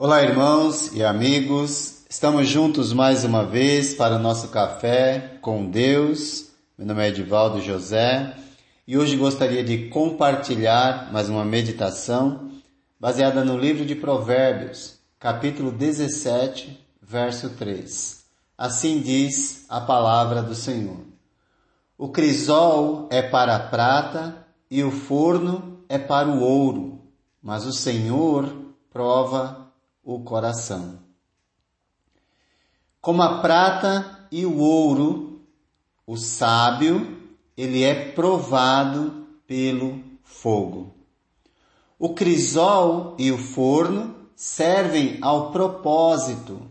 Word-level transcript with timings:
Olá, 0.00 0.22
irmãos 0.22 0.92
e 0.92 1.02
amigos. 1.02 2.04
Estamos 2.08 2.46
juntos 2.46 2.92
mais 2.92 3.24
uma 3.24 3.44
vez 3.44 3.94
para 3.94 4.14
o 4.14 4.18
nosso 4.20 4.46
café 4.46 5.38
com 5.40 5.68
Deus. 5.68 6.52
Meu 6.78 6.86
nome 6.86 7.02
é 7.02 7.08
Edivaldo 7.08 7.60
José 7.60 8.32
e 8.86 8.96
hoje 8.96 9.16
gostaria 9.16 9.64
de 9.64 9.88
compartilhar 9.88 11.12
mais 11.12 11.28
uma 11.28 11.44
meditação 11.44 12.48
baseada 13.00 13.44
no 13.44 13.58
livro 13.58 13.84
de 13.84 13.96
Provérbios, 13.96 15.00
capítulo 15.18 15.72
17, 15.72 16.78
verso 17.02 17.50
3. 17.56 18.24
Assim 18.56 19.00
diz 19.00 19.66
a 19.68 19.80
palavra 19.80 20.40
do 20.40 20.54
Senhor: 20.54 21.00
O 21.98 22.08
crisol 22.10 23.08
é 23.10 23.20
para 23.20 23.56
a 23.56 23.60
prata 23.66 24.46
e 24.70 24.84
o 24.84 24.92
forno 24.92 25.80
é 25.88 25.98
para 25.98 26.28
o 26.28 26.40
ouro, 26.40 27.00
mas 27.42 27.66
o 27.66 27.72
Senhor 27.72 28.48
prova 28.92 29.67
o 30.08 30.20
coração. 30.20 31.00
Como 32.98 33.22
a 33.22 33.40
prata 33.40 34.26
e 34.32 34.46
o 34.46 34.56
ouro, 34.56 35.42
o 36.06 36.16
sábio, 36.16 37.18
ele 37.54 37.84
é 37.84 38.12
provado 38.12 39.26
pelo 39.46 40.02
fogo. 40.22 40.94
O 41.98 42.14
crisol 42.14 43.16
e 43.18 43.30
o 43.30 43.36
forno 43.36 44.14
servem 44.34 45.18
ao 45.20 45.52
propósito 45.52 46.62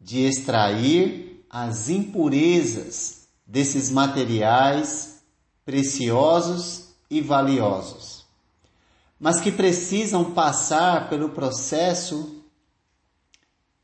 de 0.00 0.20
extrair 0.20 1.44
as 1.50 1.88
impurezas 1.88 3.26
desses 3.44 3.90
materiais 3.90 5.20
preciosos 5.64 6.94
e 7.10 7.20
valiosos, 7.20 8.24
mas 9.18 9.40
que 9.40 9.50
precisam 9.50 10.32
passar 10.32 11.08
pelo 11.08 11.30
processo 11.30 12.33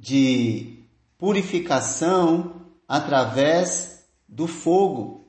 de 0.00 0.82
purificação 1.18 2.62
através 2.88 4.06
do 4.26 4.46
fogo, 4.46 5.28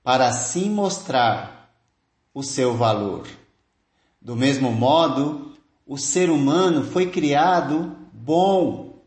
para 0.00 0.28
assim 0.28 0.70
mostrar 0.70 1.76
o 2.32 2.44
seu 2.44 2.76
valor. 2.76 3.26
Do 4.22 4.36
mesmo 4.36 4.70
modo, 4.70 5.56
o 5.84 5.98
ser 5.98 6.30
humano 6.30 6.84
foi 6.84 7.10
criado 7.10 7.96
bom, 8.12 9.02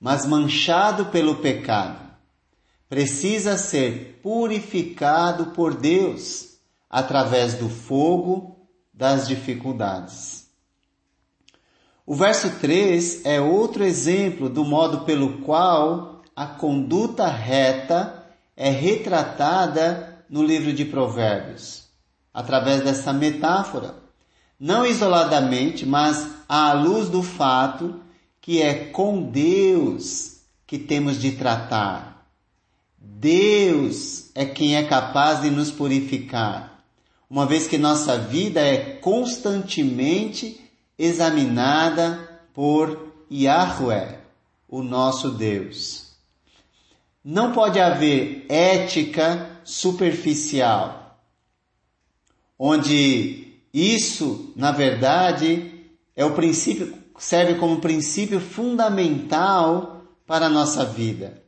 mas 0.00 0.24
manchado 0.24 1.06
pelo 1.06 1.36
pecado. 1.36 2.00
Precisa 2.88 3.58
ser 3.58 4.20
purificado 4.22 5.46
por 5.52 5.74
Deus 5.74 6.56
através 6.88 7.54
do 7.54 7.68
fogo 7.68 8.56
das 8.92 9.28
dificuldades. 9.28 10.39
O 12.10 12.14
verso 12.16 12.50
3 12.58 13.24
é 13.24 13.40
outro 13.40 13.84
exemplo 13.84 14.48
do 14.48 14.64
modo 14.64 15.02
pelo 15.02 15.42
qual 15.42 16.22
a 16.34 16.44
conduta 16.44 17.28
reta 17.28 18.26
é 18.56 18.68
retratada 18.68 20.24
no 20.28 20.42
livro 20.42 20.72
de 20.72 20.84
Provérbios, 20.84 21.84
através 22.34 22.82
dessa 22.82 23.12
metáfora, 23.12 23.94
não 24.58 24.84
isoladamente, 24.84 25.86
mas 25.86 26.26
à 26.48 26.72
luz 26.72 27.08
do 27.08 27.22
fato 27.22 28.00
que 28.40 28.60
é 28.60 28.86
com 28.86 29.30
Deus 29.30 30.38
que 30.66 30.80
temos 30.80 31.16
de 31.16 31.30
tratar. 31.30 32.26
Deus 32.98 34.32
é 34.34 34.44
quem 34.44 34.74
é 34.74 34.82
capaz 34.82 35.42
de 35.42 35.50
nos 35.50 35.70
purificar, 35.70 36.82
uma 37.30 37.46
vez 37.46 37.68
que 37.68 37.78
nossa 37.78 38.18
vida 38.18 38.60
é 38.60 38.96
constantemente 38.96 40.69
examinada 41.00 42.28
por 42.52 43.10
Yahweh, 43.32 44.18
o 44.68 44.82
nosso 44.82 45.30
Deus. 45.30 46.10
Não 47.24 47.52
pode 47.52 47.80
haver 47.80 48.44
ética 48.50 49.60
superficial, 49.64 51.18
onde 52.58 53.54
isso, 53.72 54.52
na 54.54 54.72
verdade, 54.72 55.86
é 56.14 56.22
o 56.22 56.34
princípio, 56.34 56.94
serve 57.18 57.54
como 57.54 57.80
princípio 57.80 58.38
fundamental 58.38 60.02
para 60.26 60.46
a 60.46 60.50
nossa 60.50 60.84
vida. 60.84 61.42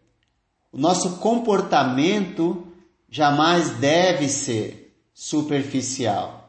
O 0.73 0.79
nosso 0.79 1.19
comportamento 1.19 2.67
jamais 3.11 3.69
deve 3.73 4.31
ser 4.31 4.97
superficial. 5.13 6.42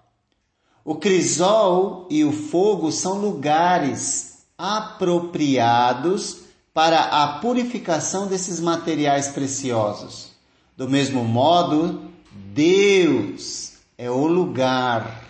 O 0.86 0.96
crisol 0.96 2.08
e 2.10 2.26
o 2.26 2.34
fogo 2.34 2.92
são 2.92 3.20
lugares 3.20 4.44
apropriados 4.58 6.42
para 6.74 7.00
a 7.00 7.40
purificação 7.40 8.28
desses 8.28 8.60
materiais 8.60 9.30
preciosos. 9.30 10.32
Do 10.76 10.90
mesmo 10.90 11.24
modo, 11.24 12.12
Deus 12.54 13.74
é 13.98 14.12
o 14.12 14.28
lugar 14.28 15.24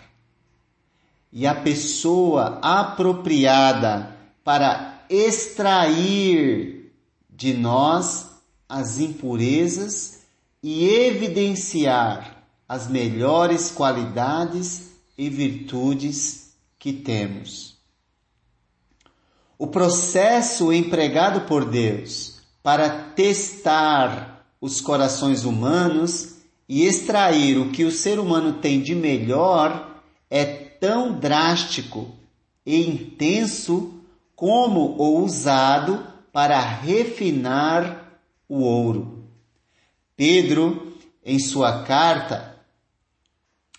e 1.31 1.45
a 1.45 1.53
pessoa 1.53 2.57
apropriada 2.61 4.15
para 4.43 5.03
extrair 5.09 6.91
de 7.29 7.53
nós 7.53 8.27
as 8.67 8.99
impurezas 8.99 10.21
e 10.63 10.87
evidenciar 10.87 12.43
as 12.67 12.87
melhores 12.87 13.69
qualidades 13.69 14.92
e 15.17 15.29
virtudes 15.29 16.53
que 16.79 16.91
temos. 16.91 17.77
O 19.57 19.67
processo 19.67 20.73
empregado 20.73 21.41
por 21.41 21.65
Deus 21.65 22.41
para 22.61 22.89
testar 22.89 24.47
os 24.59 24.81
corações 24.81 25.43
humanos 25.43 26.35
e 26.67 26.85
extrair 26.85 27.57
o 27.57 27.69
que 27.71 27.83
o 27.83 27.91
ser 27.91 28.19
humano 28.19 28.53
tem 28.53 28.81
de 28.81 28.95
melhor 28.95 30.01
é 30.29 30.45
tão 30.45 31.19
drástico 31.19 32.11
e 32.65 32.77
intenso 32.87 33.93
como 34.35 34.95
o 34.97 35.23
usado 35.23 36.05
para 36.31 36.59
refinar 36.59 38.19
o 38.49 38.61
ouro. 38.61 39.25
Pedro, 40.15 40.97
em 41.23 41.39
sua 41.39 41.83
carta, 41.83 42.52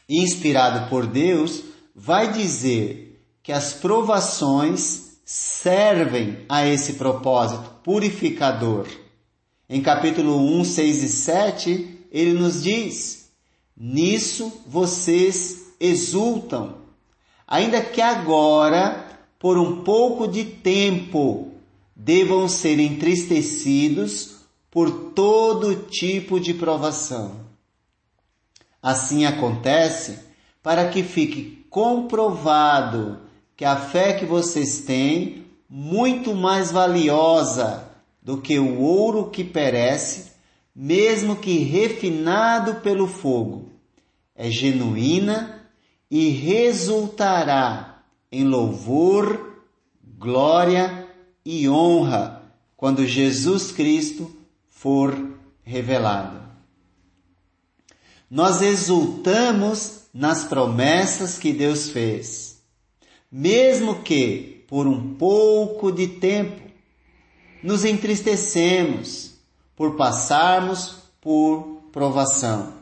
inspirado 0.09 0.89
por 0.89 1.07
Deus, 1.07 1.63
vai 1.95 2.33
dizer 2.33 3.23
que 3.43 3.53
as 3.53 3.73
provações 3.73 5.19
servem 5.25 6.39
a 6.49 6.67
esse 6.67 6.95
propósito 6.95 7.71
purificador. 7.83 8.87
Em 9.69 9.81
capítulo 9.81 10.37
1, 10.61 10.65
6 10.65 11.03
e 11.03 11.09
7, 11.09 11.99
ele 12.11 12.33
nos 12.33 12.63
diz: 12.63 13.31
Nisso 13.77 14.53
vocês 14.67 15.75
exultam, 15.81 16.77
ainda 17.47 17.81
que 17.81 18.01
agora, 18.01 19.07
por 19.39 19.59
um 19.59 19.83
pouco 19.83 20.29
de 20.29 20.45
tempo, 20.45 21.53
devam 21.97 22.49
ser 22.49 22.79
entristecidos 22.79 24.37
por 24.71 25.13
todo 25.13 25.87
tipo 25.89 26.39
de 26.39 26.53
provação 26.53 27.54
Assim 28.85 29.25
acontece 29.25 30.19
para 30.63 30.91
que 30.91 31.03
fique 31.03 31.65
comprovado 31.71 33.19
que 33.57 33.65
a 33.65 33.77
fé 33.77 34.13
que 34.13 34.27
vocês 34.27 34.81
têm 34.81 35.47
muito 35.67 36.35
mais 36.35 36.71
valiosa 36.71 37.89
do 38.23 38.43
que 38.43 38.59
o 38.59 38.79
ouro 38.83 39.31
que 39.31 39.43
perece, 39.43 40.33
mesmo 40.77 41.37
que 41.37 41.57
refinado 41.61 42.75
pelo 42.83 43.09
fogo, 43.09 43.71
é 44.37 44.51
genuína 44.51 45.67
e 46.11 46.29
resultará 46.29 48.03
em 48.31 48.45
louvor, 48.45 49.63
glória 50.19 51.09
e 51.43 51.67
honra 51.71 52.43
quando 52.77 53.07
Jesus 53.07 53.73
Cristo 53.73 54.31
for 54.69 55.17
revelado. 55.63 56.44
Nós 58.35 58.61
exultamos 58.61 60.01
nas 60.13 60.43
promessas 60.43 61.39
que 61.39 61.53
Deus 61.53 61.91
fez, 61.91 62.59
mesmo 63.31 64.03
que 64.03 64.65
por 64.67 64.89
um 64.89 65.15
pouco 65.15 65.93
de 65.93 66.09
tempo. 66.09 66.61
nos 67.63 67.85
entristecemos 67.85 69.35
por 69.77 69.95
passarmos 69.95 70.97
por 71.21 71.85
provação. 71.93 72.73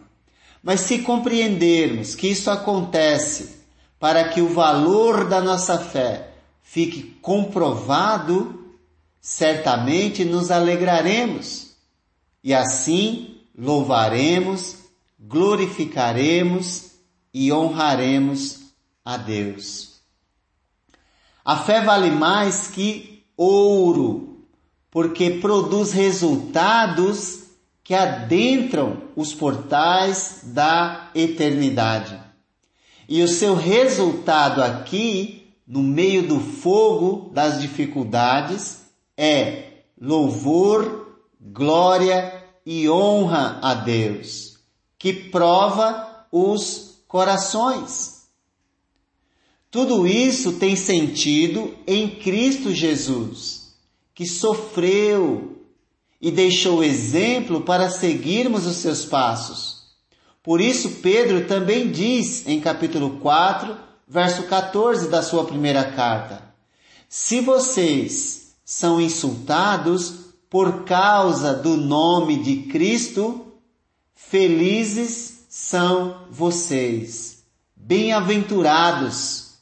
Mas 0.63 0.81
se 0.81 1.01
compreendermos 1.01 2.15
que 2.15 2.29
isso 2.29 2.51
acontece 2.51 3.59
para 4.01 4.31
que 4.31 4.41
o 4.41 4.49
valor 4.49 5.29
da 5.29 5.43
nossa 5.43 5.79
fé 5.79 6.31
fique 6.63 7.15
comprovado, 7.21 8.73
certamente 9.21 10.25
nos 10.25 10.51
alegraremos 10.51 11.75
e 12.43 12.55
assim 12.55 13.37
louvaremos, 13.57 14.82
glorificaremos 15.23 16.93
e 17.33 17.53
honraremos 17.53 18.61
a 19.05 19.17
Deus. 19.17 20.01
A 21.45 21.57
fé 21.57 21.81
vale 21.81 22.11
mais 22.11 22.67
que 22.67 23.25
ouro, 23.37 24.45
porque 24.91 25.31
produz 25.31 25.93
resultados 25.93 27.45
que 27.83 27.95
adentram 27.95 29.03
os 29.17 29.35
portais 29.35 30.41
da 30.45 31.11
eternidade. 31.15 32.21
E 33.09 33.23
o 33.23 33.29
seu 33.29 33.55
resultado 33.55 34.63
aqui, 34.63 35.53
no 35.67 35.83
meio 35.83 36.27
do 36.27 36.39
fogo 36.39 37.31
das 37.33 37.61
dificuldades, 37.61 38.83
é 39.17 39.83
louvor, 40.01 41.19
glória 41.41 42.43
e 42.65 42.89
honra 42.89 43.59
a 43.61 43.75
Deus, 43.75 44.52
que 45.03 45.13
prova 45.13 46.27
os 46.31 47.03
corações. 47.09 48.23
Tudo 49.69 50.07
isso 50.07 50.53
tem 50.53 50.77
sentido 50.77 51.75
em 51.89 52.09
Cristo 52.09 52.73
Jesus, 52.73 53.73
que 54.15 54.25
sofreu 54.25 55.61
e 56.21 56.31
deixou 56.31 56.85
exemplo 56.85 57.63
para 57.63 57.91
seguirmos 57.91 58.65
os 58.65 58.77
seus 58.77 59.05
passos. 59.05 59.89
Por 60.41 60.61
isso, 60.61 60.89
Pedro 61.03 61.49
também 61.49 61.91
diz 61.91 62.47
em 62.47 62.61
capítulo 62.61 63.19
4, 63.19 63.77
verso 64.07 64.45
14 64.45 65.09
da 65.09 65.21
sua 65.21 65.43
primeira 65.43 65.83
carta: 65.83 66.55
Se 67.09 67.41
vocês 67.41 68.55
são 68.65 69.01
insultados 69.01 70.15
por 70.49 70.85
causa 70.85 71.55
do 71.55 71.77
nome 71.77 72.41
de 72.41 72.69
Cristo, 72.71 73.42
felizes 74.29 75.45
são 75.49 76.27
vocês, 76.31 77.45
bem-aventurados, 77.77 79.59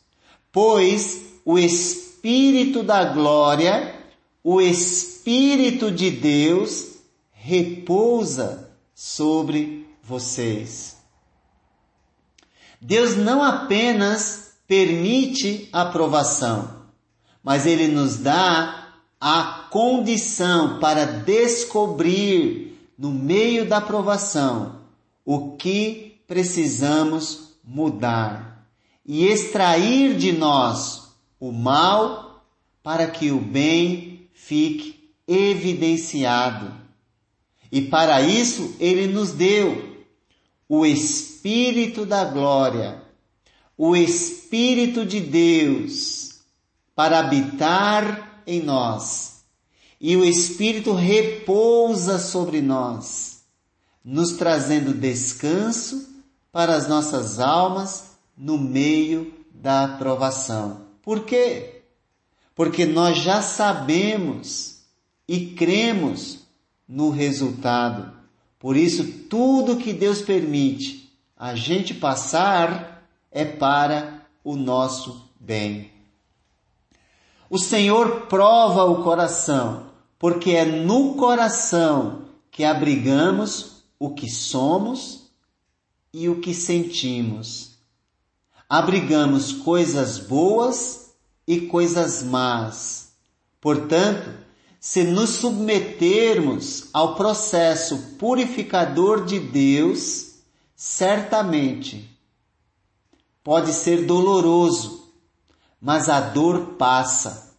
pois 0.53 1.23
o 1.45 1.59
Espírito 1.59 2.83
da 2.83 3.05
glória, 3.05 3.95
o 4.43 4.61
Espírito 4.61 5.91
de 5.91 6.11
Deus 6.11 6.99
repousa 7.33 8.71
sobre 8.95 9.87
vocês. 10.03 10.97
Deus 12.81 13.17
não 13.17 13.43
apenas 13.43 14.53
permite 14.67 15.69
a 15.73 15.85
provação, 15.87 16.87
mas 17.43 17.67
Ele 17.67 17.89
nos 17.89 18.19
dá 18.19 18.95
a 19.21 19.67
condição 19.71 20.79
para 20.79 21.05
descobrir 21.05 22.70
no 23.01 23.11
meio 23.11 23.67
da 23.67 23.81
provação 23.81 24.83
o 25.25 25.53
que 25.57 26.21
precisamos 26.27 27.55
mudar 27.65 28.69
e 29.07 29.25
extrair 29.25 30.19
de 30.19 30.33
nós 30.33 31.09
o 31.41 31.51
mal 31.51 32.45
para 32.83 33.07
que 33.07 33.31
o 33.31 33.41
bem 33.41 34.29
fique 34.35 35.11
evidenciado. 35.27 36.75
E 37.73 37.81
para 37.81 38.21
isso 38.21 38.77
ele 38.79 39.07
nos 39.07 39.33
deu 39.33 40.05
o 40.69 40.85
Espírito 40.85 42.05
da 42.05 42.27
glória, 42.27 43.03
o 43.79 43.97
Espírito 43.97 45.07
de 45.07 45.21
Deus 45.21 46.41
para 46.95 47.21
habitar 47.21 48.43
em 48.47 48.61
nós. 48.61 49.40
E 50.01 50.17
o 50.17 50.25
Espírito 50.25 50.95
repousa 50.95 52.19
sobre 52.19 52.63
nós, 52.63 53.43
nos 54.03 54.33
trazendo 54.33 54.95
descanso 54.95 56.09
para 56.51 56.75
as 56.75 56.89
nossas 56.89 57.39
almas 57.39 58.13
no 58.37 58.57
meio 58.57 59.33
da 59.53 59.87
provação. 59.99 60.87
Por 61.03 61.25
quê? 61.25 61.83
Porque 62.55 62.87
nós 62.87 63.19
já 63.19 63.43
sabemos 63.43 64.81
e 65.29 65.49
cremos 65.49 66.41
no 66.89 67.11
resultado. 67.11 68.13
Por 68.59 68.77
isso, 68.77 69.07
tudo 69.29 69.77
que 69.77 69.93
Deus 69.93 70.21
permite 70.21 71.13
a 71.37 71.55
gente 71.55 71.95
passar 71.95 73.07
é 73.31 73.45
para 73.45 74.27
o 74.43 74.57
nosso 74.57 75.29
bem. 75.39 75.91
O 77.49 77.59
Senhor 77.59 78.23
prova 78.23 78.85
o 78.85 79.03
coração, 79.03 79.90
porque 80.21 80.51
é 80.51 80.67
no 80.67 81.15
coração 81.15 82.27
que 82.51 82.63
abrigamos 82.63 83.83
o 83.99 84.11
que 84.11 84.31
somos 84.31 85.31
e 86.13 86.29
o 86.29 86.43
que 86.43 86.53
sentimos. 86.53 87.79
Abrigamos 88.69 89.51
coisas 89.51 90.19
boas 90.19 91.15
e 91.47 91.63
coisas 91.63 92.23
más. 92.23 93.13
Portanto, 93.63 94.31
se 94.79 95.05
nos 95.05 95.31
submetermos 95.31 96.89
ao 96.93 97.15
processo 97.15 98.17
purificador 98.19 99.25
de 99.25 99.41
Deus, 99.41 100.35
certamente 100.77 102.15
pode 103.43 103.73
ser 103.73 104.05
doloroso, 104.05 105.15
mas 105.81 106.11
a 106.11 106.21
dor 106.21 106.75
passa 106.77 107.50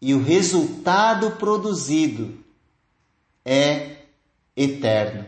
e 0.00 0.14
o 0.14 0.22
resultado 0.22 1.32
produzido 1.32 2.38
é 3.44 3.96
eterno. 4.56 5.24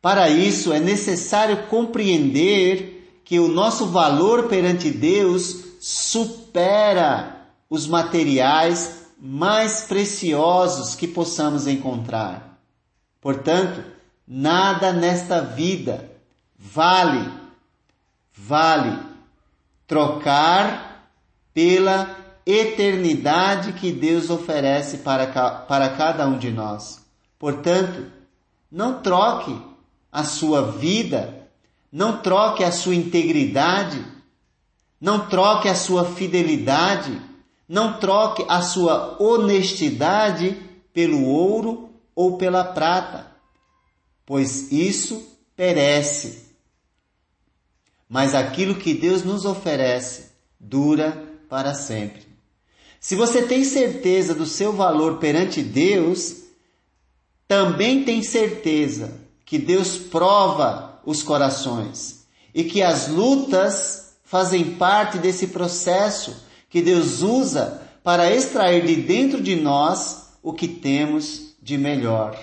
Para 0.00 0.28
isso 0.28 0.72
é 0.72 0.80
necessário 0.80 1.66
compreender 1.66 3.20
que 3.24 3.38
o 3.38 3.48
nosso 3.48 3.86
valor 3.86 4.48
perante 4.48 4.90
Deus 4.90 5.64
supera 5.78 7.46
os 7.68 7.86
materiais 7.86 9.06
mais 9.18 9.82
preciosos 9.82 10.94
que 10.94 11.06
possamos 11.06 11.66
encontrar. 11.66 12.58
Portanto, 13.20 13.84
nada 14.26 14.92
nesta 14.92 15.42
vida 15.42 16.10
vale, 16.58 17.30
vale 18.32 18.98
trocar 19.86 21.10
pela 21.52 22.19
eternidade 22.46 23.72
que 23.74 23.92
Deus 23.92 24.30
oferece 24.30 24.98
para, 24.98 25.26
para 25.26 25.88
cada 25.90 26.26
um 26.26 26.38
de 26.38 26.50
nós. 26.50 27.00
Portanto, 27.38 28.06
não 28.70 29.00
troque 29.00 29.56
a 30.10 30.24
sua 30.24 30.72
vida, 30.72 31.48
não 31.92 32.18
troque 32.18 32.64
a 32.64 32.72
sua 32.72 32.94
integridade, 32.94 34.04
não 35.00 35.28
troque 35.28 35.68
a 35.68 35.74
sua 35.74 36.04
fidelidade 36.04 37.30
não 37.70 38.00
troque 38.00 38.44
a 38.48 38.62
sua 38.62 39.22
honestidade 39.22 40.60
pelo 40.92 41.24
ouro 41.24 41.88
ou 42.16 42.36
pela 42.36 42.64
prata, 42.64 43.30
pois 44.26 44.72
isso 44.72 45.38
perece. 45.54 46.48
Mas 48.08 48.34
aquilo 48.34 48.74
que 48.74 48.92
Deus 48.92 49.22
nos 49.22 49.44
oferece 49.44 50.32
dura 50.58 51.12
para 51.48 51.72
sempre. 51.72 52.26
Se 53.00 53.16
você 53.16 53.42
tem 53.42 53.64
certeza 53.64 54.34
do 54.34 54.44
seu 54.44 54.74
valor 54.74 55.16
perante 55.16 55.62
Deus, 55.62 56.36
também 57.48 58.04
tem 58.04 58.22
certeza 58.22 59.14
que 59.46 59.58
Deus 59.58 59.96
prova 59.96 61.00
os 61.04 61.22
corações 61.22 62.26
e 62.54 62.62
que 62.62 62.82
as 62.82 63.08
lutas 63.08 64.12
fazem 64.22 64.76
parte 64.76 65.16
desse 65.16 65.46
processo 65.46 66.44
que 66.68 66.82
Deus 66.82 67.22
usa 67.22 67.82
para 68.04 68.30
extrair 68.30 68.84
de 68.84 68.96
dentro 68.96 69.40
de 69.40 69.56
nós 69.56 70.34
o 70.42 70.52
que 70.52 70.68
temos 70.68 71.54
de 71.60 71.78
melhor. 71.78 72.38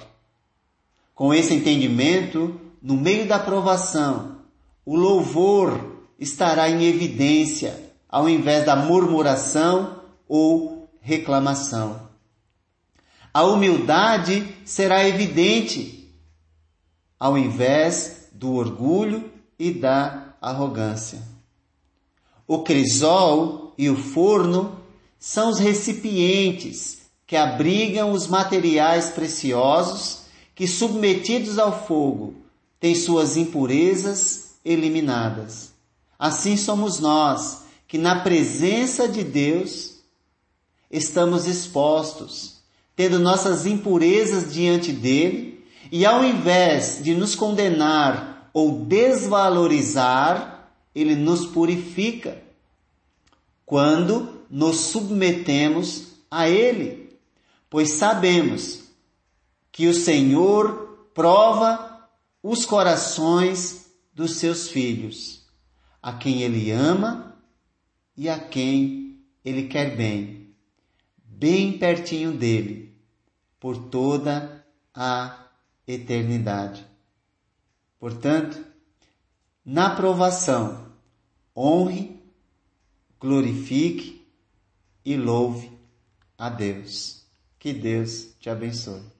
Com 1.14 1.34
esse 1.34 1.54
entendimento, 1.54 2.60
no 2.82 2.98
meio 2.98 3.28
da 3.28 3.38
provação, 3.38 4.38
o 4.84 4.96
louvor 4.96 6.04
estará 6.20 6.68
em 6.68 6.84
evidência, 6.84 7.92
ao 8.10 8.28
invés 8.28 8.66
da 8.66 8.76
murmuração 8.76 9.97
ou 10.28 10.90
reclamação. 11.02 12.08
A 13.34 13.44
humildade 13.44 14.48
será 14.66 15.08
evidente, 15.08 16.12
ao 17.20 17.38
invés 17.38 18.28
do 18.32 18.54
orgulho 18.54 19.32
e 19.60 19.72
da 19.72 20.34
arrogância. 20.42 21.22
O 22.48 22.64
crisol 22.64 23.74
e 23.78 23.90
o 23.90 23.96
forno 23.96 24.80
são 25.20 25.50
os 25.50 25.60
recipientes 25.60 27.02
que 27.26 27.36
abrigam 27.36 28.12
os 28.12 28.28
materiais 28.28 29.10
preciosos 29.10 30.24
que, 30.56 30.68
submetidos 30.68 31.60
ao 31.60 31.86
fogo, 31.86 32.36
têm 32.80 32.96
suas 32.96 33.36
impurezas 33.36 34.56
eliminadas. 34.64 35.74
Assim 36.18 36.58
somos 36.58 37.00
nós, 37.00 37.64
que 37.88 37.98
na 37.98 38.22
presença 38.22 39.08
de 39.08 39.24
Deus 39.24 39.97
estamos 40.90 41.46
expostos, 41.46 42.58
tendo 42.96 43.20
nossas 43.20 43.66
impurezas 43.66 44.54
diante 44.54 44.92
dele, 44.92 45.66
e 45.92 46.06
ao 46.06 46.24
invés 46.24 47.02
de 47.02 47.14
nos 47.14 47.36
condenar 47.36 48.50
ou 48.54 48.86
desvalorizar, 48.86 50.72
ele 50.94 51.16
nos 51.16 51.46
purifica 51.46 52.42
quando 53.66 54.42
nos 54.50 54.78
submetemos 54.78 56.14
a 56.32 56.50
ele, 56.50 57.18
pois 57.70 57.92
sabemos 57.92 58.80
que 59.72 59.88
o 59.88 59.94
Senhor 59.94 61.10
prova 61.14 62.08
os 62.42 62.66
corações 62.66 63.92
dos 64.14 64.38
seus 64.38 64.70
filhos, 64.70 65.46
a 66.02 66.14
quem 66.14 66.42
ele 66.42 66.72
ama 66.72 67.36
e 68.16 68.30
a 68.30 68.40
quem 68.40 69.20
ele 69.44 69.68
quer 69.68 69.96
bem, 69.96 70.37
bem 71.38 71.78
pertinho 71.78 72.32
dele, 72.32 72.98
por 73.60 73.90
toda 73.90 74.66
a 74.94 75.46
eternidade. 75.88 76.84
Portanto, 78.00 78.66
na 79.64 79.96
provação, 79.96 80.92
honre, 81.56 82.20
glorifique 83.20 84.28
e 85.06 85.16
louve 85.16 85.72
a 86.38 86.50
Deus. 86.50 87.24
Que 87.60 87.72
Deus 87.72 88.36
te 88.40 88.50
abençoe. 88.50 89.17